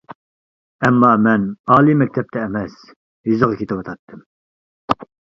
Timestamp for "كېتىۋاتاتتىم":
3.61-4.23